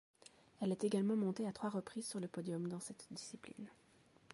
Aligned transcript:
Elle 0.61 0.71
est 0.71 0.83
également 0.83 1.15
montée 1.15 1.45
à 1.45 1.51
trois 1.53 1.69
reprises 1.69 2.07
sur 2.07 2.19
le 2.19 2.27
podium 2.27 2.67
dans 2.67 2.79
cette 2.79 3.05
discipline. 3.11 3.67